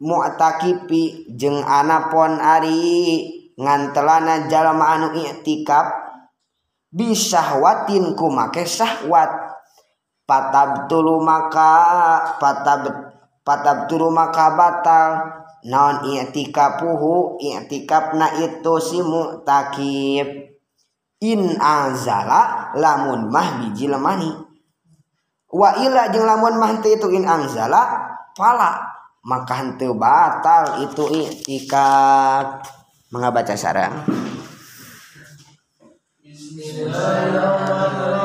[0.00, 3.30] Mu'takipi jeung anapon ari.
[3.54, 6.03] Ngantelana jalma anu i'tikaf.
[6.94, 9.50] Bisahwatin ku make syahwat.
[10.24, 11.74] Patabtulu maka
[12.38, 12.88] patab
[13.42, 15.10] patabtulu maka batal.
[15.64, 20.28] Naon i'tikafuhu i'tikafna itu si mu'takif
[21.24, 24.28] in azala lamun mah biji lemani.
[25.48, 28.76] Wa ila jeung lamun mah itu in anzala fala
[29.24, 32.60] maka henteu batal itu iktikaf
[33.08, 34.04] mengabaca sarang
[36.76, 38.23] I love you.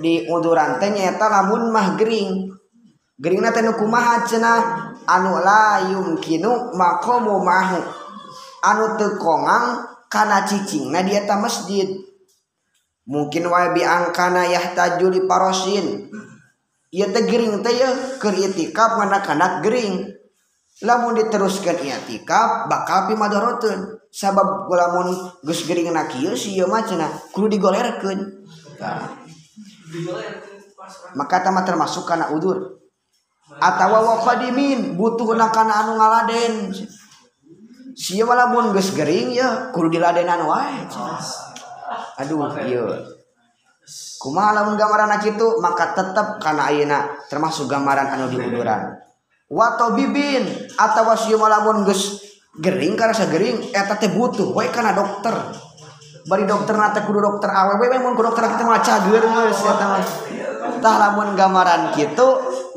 [0.00, 2.50] di uduran teh nyaeta lamun mah gering.
[3.20, 4.60] Geringna teh nu kumaha cenah?
[5.04, 7.80] Anu la yumkinu maqamu mahu.
[8.64, 11.88] Anu teu kongang kana cicingna di eta masjid.
[13.04, 16.08] Mungkin wae biangkana yahtaju li parosin.
[16.90, 20.16] Ieu teh gering teh ya keur itikaf nganak-anak gering.
[20.80, 24.00] Lamun diteruskan itikaf bakal pimadoroteun.
[24.10, 25.12] Sabab lamun
[25.46, 28.42] geus gering na kieu si ieu mah cenah kudu digolerkeun.
[31.14, 32.80] maka tama termasuk karena udur.
[33.58, 36.70] Atau wafadimin butuh butuhna kana anu ngaladen.
[37.98, 40.86] Sia walaupun geus gering ya kudu diladenan wae
[42.20, 42.84] aduh iya.
[44.20, 48.94] Kumaha lamun gambaran kitu maka tetap kana ayeuna termasuk gambaran anu diuduran
[49.50, 50.46] wato bibin
[50.78, 52.22] atau sia walaupun geus
[52.60, 55.34] gering karena segering eta teh butuh wae kana dokter.
[56.30, 60.06] bari dokter nata kudu dokter aww mun kudu dokter kita mah cager geus eta mah.
[60.78, 62.28] Tah lamun gambaran kitu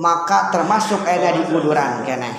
[0.01, 2.33] maka termasuk aya di kuduran keneh.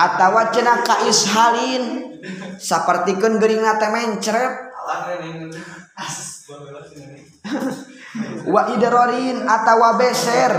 [0.00, 2.16] Atawa cenah ka ishalin
[2.56, 4.54] sapertikeun geuringna teh mencret.
[8.48, 10.52] Wa idrarin atawa beser.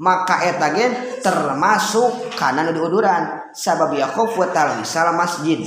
[0.00, 3.52] maka etagen termasuk kanan diuduran.
[3.52, 5.60] Sabab Yakob watal misal masjid.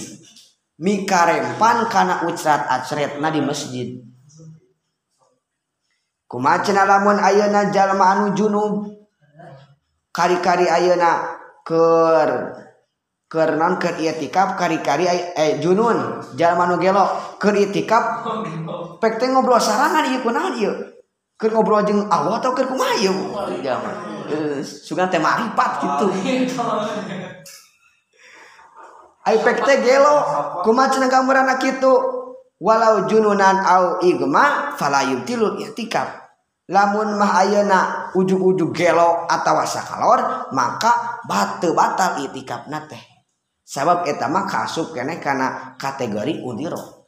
[0.81, 3.87] Mikarempan karena ucrat acretna di masjid.
[6.25, 8.89] Kumacena lamun ayana jalma anu junub.
[10.09, 12.57] Kari-kari ayana ker
[13.29, 15.05] ker non ker itikaf kari-kari
[15.37, 16.25] eh junun.
[16.33, 18.25] Jalma anu gelo ker itikaf.
[18.97, 20.73] Pek ngobrol sarangan ieu kunaon ieu?
[21.37, 23.13] Keur ngobrol jeung Allah atau keur kumaha ieu?
[23.61, 24.12] Jalma.
[24.63, 26.07] Sugan teh maripat gitu.
[29.23, 30.15] Aipek teh gelo.
[30.65, 31.93] Kumaha cenah gambaran kitu?
[32.63, 36.23] Walau jununan au igma fala yubtilul i'tikaf
[36.71, 37.79] lamun mah ayeuna
[38.15, 43.03] ujug-ujug gelo atawa sakalor maka batu batal i'tikafna teh.
[43.67, 47.03] Sabab eta mah kasuk keneh kana kategori udiro.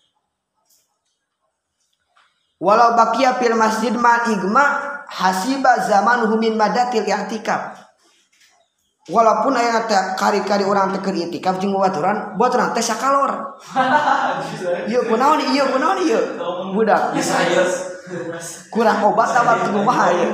[2.60, 7.86] Walau bakia fil masjid ma igma hasiba zaman humin madatil i'tikaf.
[9.06, 13.54] Walaupun ayat kari-kari orang teker itikaf jeung baturan baturan teh sakalor.
[14.90, 16.22] Ieu kunaon ieu kunaon ieu.
[16.74, 17.14] Budak.
[18.74, 20.34] Kurang obat sama tubuh mah ieu.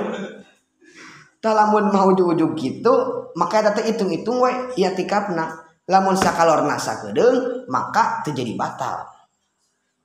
[1.43, 2.95] Tah lamun mah ujug-ujug kitu
[3.35, 5.51] maka eta teh itung-itung we itikafna.
[5.91, 9.03] Lamun sakalorna sakedeung maka terjadi batal.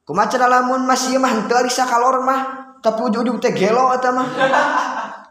[0.03, 2.66] Kumaha cenah lamun masih mah teu sakalor mah?
[2.87, 4.27] Tapi ujug-ujug teh gelo eta mah.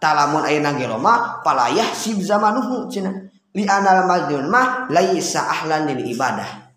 [0.03, 6.03] Talamun ayeuna gelo mah palayah sib zamanuhu cenah li anal madun mah laisa ahlan lil
[6.11, 6.67] ibadah.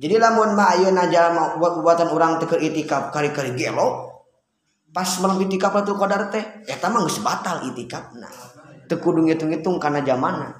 [0.00, 4.16] Jadi lamun mah ayeuna jalma buat buatan orang teu itikaf kali-kali gelo
[4.88, 8.32] pas malam itikaf itu qadar teh eta mah geus batal itikafna.
[8.88, 10.56] Teu kudu ngitung-ngitung kana zamanna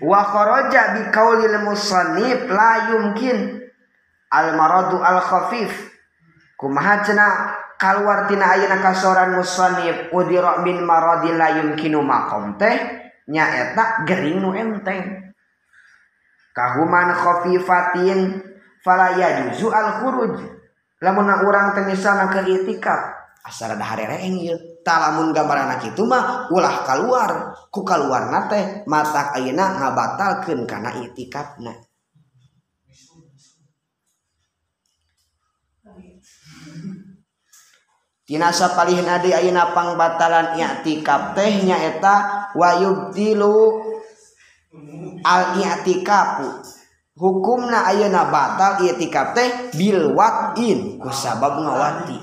[0.00, 3.60] wa kharaja bi qaulil musannif la yumkin
[4.30, 5.90] almaradu al-khafif.
[6.54, 7.32] Kumaha cenah
[7.80, 12.76] kaluar tina ayeuna kasoran musannif udira min maradin la yumkinu maqam teh
[13.32, 15.32] nya eta gering nu enteng.
[16.52, 18.44] Kahuman khafifatin
[18.84, 20.36] fala yajuzu al khuruj
[21.00, 23.18] lamun urang teh misalna ke itikaf.
[23.40, 24.56] Asal ada harereeng ieu.
[24.80, 31.72] Talamun gambaran itu mah ulah keluar ku keluar teh matak ayeuna ngabatalkeun kana itikafna.
[38.30, 43.82] tinasa palihin adi ayeuna pangbatalan i'tikaf teh nyaeta wa yubdilu
[45.26, 46.62] al i'tikafu.
[47.18, 52.22] Hukumna ayeuna batal i'tikaf teh bil watin ku sabab ngawati.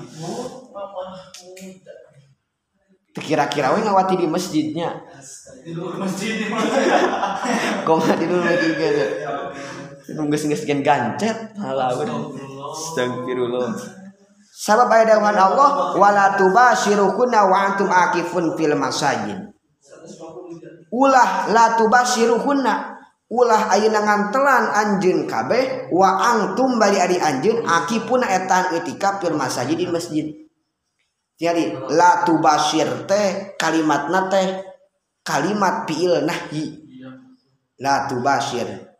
[3.12, 5.04] Kira-kira we ngawati di masjidnya.
[5.12, 6.48] Masjid masjid
[7.84, 9.04] koma di dulu lagi gitu
[10.16, 11.52] nunggu-nunggu gancet.
[11.60, 11.92] Halah
[12.72, 13.97] astagfirullah
[14.58, 19.54] Sabab ayat dengan Allah wala tubasyiruhunna wa antum akifun fil masajid.
[20.90, 22.74] Ulah la tubasyiruhunna
[23.30, 29.78] ulah ayeuna ngantelan anjeun kabeh wa antum bari ari anjeun akifun etan itikaf fil masajid
[29.78, 30.26] di masjid.
[31.38, 34.58] Jadi la tubasyir teh kalimatna teh
[35.22, 36.82] kalimat fiil nahyi.
[37.78, 38.90] La tubasyir.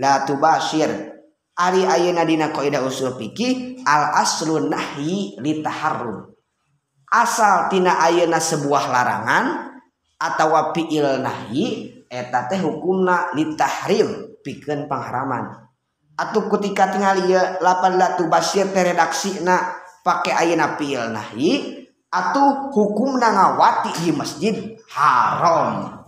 [0.00, 1.12] La tubasyir
[1.52, 6.32] Ari ayeuna dina kaidah usul fikih al aslu nahyi litaharrum.
[7.12, 9.76] Asal tina ayeuna sebuah larangan
[10.16, 15.68] atau fi'il nahyi eta teh hukumna litahrim pikeun pangharaman.
[16.16, 23.28] Atuh ketika tinggal ieu lapan latu basir teh redaksina pake ayeuna fi'il nahyi atuh hukumna
[23.28, 24.56] ngawati di masjid
[24.88, 26.01] haram.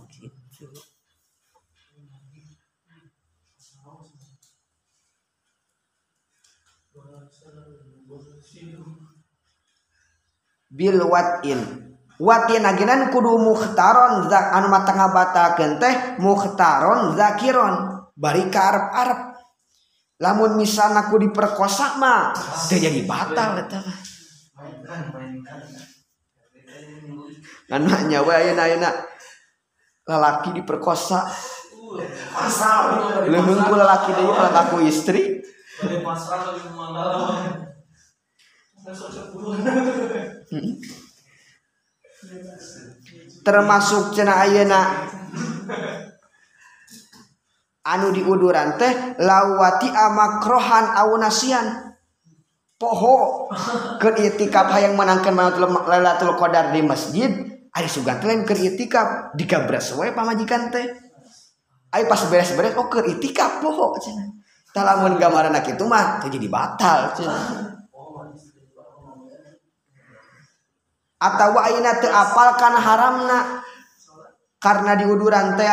[10.75, 11.85] Bil watin
[12.19, 17.95] watin agenan kudu mukhtaron zak anu mata ngabatakeun teh mukhtaron zakiron.
[18.15, 19.19] Bari ka arep-arep.
[20.23, 22.31] Lamun misalna ku diperkosa mah
[22.71, 23.97] teu jadi batal eta mah.
[27.67, 28.91] Nana nyawa ayeuna ayeuna.
[30.07, 31.27] Lalaki diperkosa.
[33.27, 35.43] Leung ku lalaki deui istri
[43.45, 45.09] termasuk cena ayeuna
[47.85, 51.97] anu diuduran teh lawati amakrohan awunasian
[52.77, 53.49] poho
[54.01, 55.33] ke itikaf hayang menangkan
[55.85, 57.29] lailatul qadar di masjid
[57.73, 60.85] ari sugan teh lain ke itikaf digabras wae pamajikan teh.
[61.95, 64.27] Ai pas beres-beres oh ke itikaf poho cenah
[64.75, 67.84] talamun gambaran itu mah jadi batal cenah
[71.25, 73.39] atau aina teu apalkan haramna.
[74.61, 75.69] Karena di uduran teh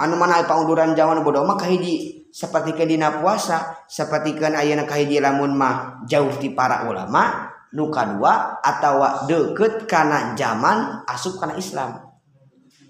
[0.00, 5.20] anu mana panguduran Jawa bodoh mah kahiji seperti ke dina puasa seperti kan ayana kahiji
[5.20, 12.00] lamun mah jauh di para ulama nu kadua atawa deket kana zaman asup kana Islam.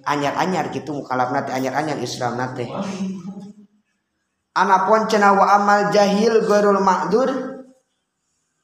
[0.01, 2.65] Anyar-anyar gitu mukalaf nate anyar-anyar Islam nate
[4.55, 7.60] anapun cenah wa amal jahil gorul makdur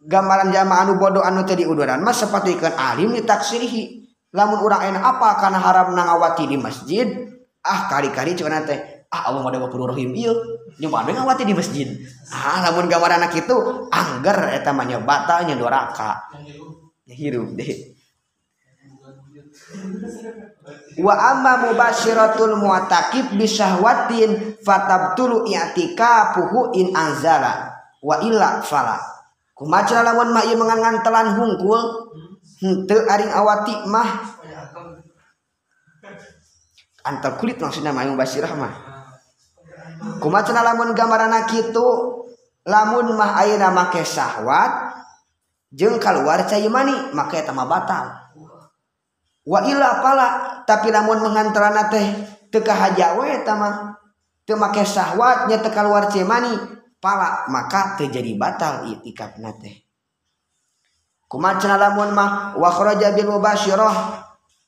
[0.07, 4.07] gambaran jamaah anu bodoh anu tadi uduran mas seperti ikan alim ditaksirihi.
[4.35, 7.09] Lamun urang enak apa karena haram nangawati di masjid?
[7.67, 8.77] Ah kali-kali cuma nanti
[9.11, 10.35] ah Allah mau dapat rohim iya
[10.79, 11.89] nyoba ngawati di masjid.
[12.31, 13.57] Ah lamun gambar anak itu
[13.91, 16.31] angger eta mah batalnya doraka
[17.11, 17.97] hirup deh.
[21.01, 27.73] Wa amma mubashiratul mu'takib bisahwatin fatabtulu i'tikafuhu in anzala
[28.05, 29.16] waila fala
[29.57, 31.81] kumaca lawan mah ieu mengangan telan hungkul
[32.13, 34.37] hmm, henteu aring awati mah.
[37.07, 38.73] Antar kulit maksudna mah basirah mah.
[40.21, 41.89] Kumaca lamun gambaran kitu
[42.69, 44.93] lamun mah ayeuna make syahwat
[45.73, 48.13] jeung kaluar cai mani make eta mah batal.
[49.47, 50.29] Wa ila pala
[50.69, 52.07] tapi lamun mengantarana teh
[52.53, 53.97] teu kahaja we eta mah
[54.45, 56.76] teu make syahwat nya teu kaluar cai mani
[57.07, 59.87] pala maka terjadi batal itikaf nate
[61.31, 63.95] kumacan lamun mah wa kharaja bil mubasyirah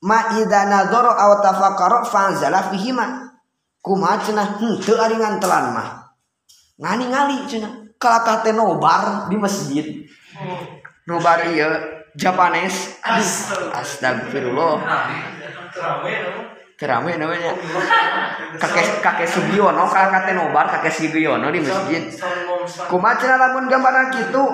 [0.07, 3.27] ma idza nadhara aw tafakkara fa anzala fihi ma
[3.83, 5.89] kumacna henteu hmm, ari ngantelan mah.
[6.79, 10.07] Ngani ngali cenah kalakah teh nobar di masjid?
[11.09, 12.99] Nobar ieu Japanes
[13.75, 14.83] astagfirullah
[16.79, 17.59] Kerame namanya
[18.55, 22.07] kakek kakek Sugiono kakek nobar kakek Sugiono di masjid
[22.87, 24.45] kumaha cenah lamun gambaran kitu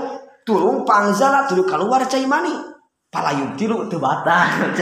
[0.49, 2.57] tulung pangzala tuluy keluar cai mani
[3.13, 4.73] palayub tilu teu batal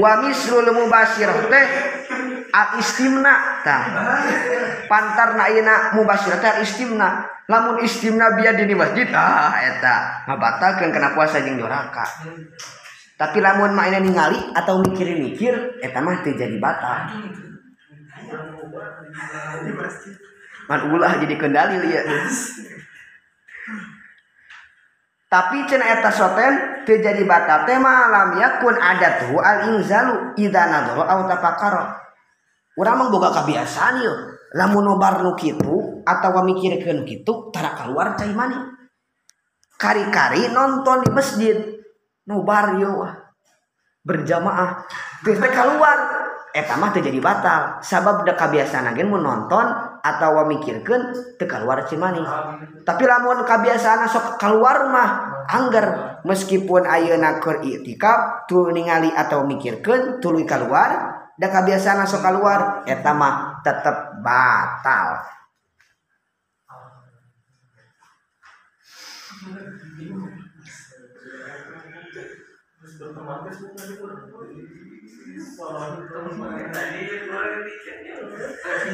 [0.00, 1.66] Wa misrul mubashir teh
[2.50, 3.82] al istimna tah
[4.86, 11.42] pantarna ayeuna mubashir teh istimna lamun istimna biar di masjid ah eta ngabatalkeun kena puasa
[11.42, 12.06] jeung doraka.
[13.18, 17.10] Tapi lamun mah ningali atau mikir-mikir eta mah teu jadi batal.
[20.70, 22.00] Man ulah jadi kendali ya.
[25.30, 31.20] Tapi cina eta soten terjadi batal tema alam yakun tuh al inzalu idza nadhara aw
[31.30, 31.84] tafakkara
[32.80, 34.18] orang boga kebiasaan yeuh.
[34.56, 38.58] Lamun nobar nu kitu atawa mikirkeun kitu tara keluar cai mani.
[39.78, 41.56] Kari-kari nonton di masjid
[42.26, 43.06] nobar yeuh
[44.00, 44.80] berjamaah
[45.20, 45.98] teh keluar
[46.50, 47.78] eta mah teu jadi batal.
[47.78, 49.70] Sabab da kabiasaan agen mun nonton
[50.02, 52.24] atau mikirkeun teu keluar cimani
[52.82, 55.08] tapi lamun kabiasaan sok keluar mah
[55.46, 56.18] angger.
[56.20, 63.16] Meskipun ayeuna keur itikaf tuluy ningali atau mikirkeun tuluy keluar da kebiasaan sok keluar eta
[63.16, 65.24] mah tetep batal.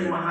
[0.07, 0.18] wa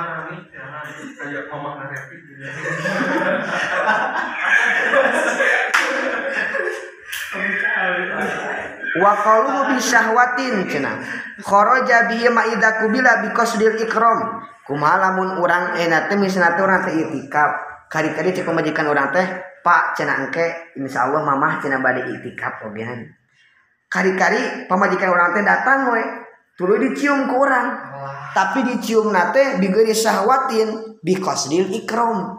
[7.76, 10.96] qaluhu bi syahwatin cenah
[11.42, 14.42] kharaja bihi maida kubila bi qasdil ikram.
[14.66, 17.50] Kumaha lamun urang enak teh misalnya teh urang teh itikaf.
[17.86, 19.26] Kali-kali cek pemajikan urang teh
[19.62, 23.06] pak cenah engke insyaallah mamah cenah bade itikaf ogehan
[23.86, 26.02] kari-kari pemajikan urang teh datang we
[26.56, 27.68] tuluy dicium ke urang.
[28.36, 32.36] Tapi dicium nate bigeri syahwatin biqasdil ikram.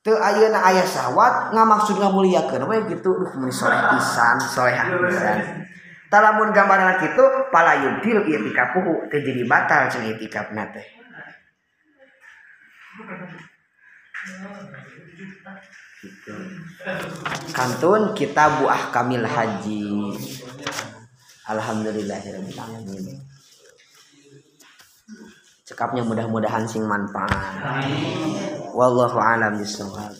[0.00, 5.68] Teu ayeuna aya syahwat ngamaksud maksud we gitu, duh meni soleh pisan, soleh pisan.
[6.08, 10.88] Talamun gambaran kitu pala yudil itikafuhu teu jadi batal cing itikafna teh.
[16.00, 16.32] Gitu.
[17.52, 20.16] Kantun kita buah kamil haji.
[21.44, 23.20] Alhamdulillahirabbil alamin.
[25.70, 27.30] cekapnya mudah-mudahan sing manfaat.
[28.74, 30.10] Wallahu alam bisawab